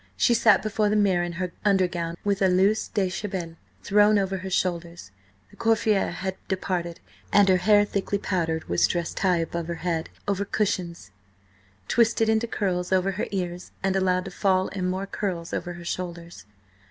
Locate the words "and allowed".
13.83-14.25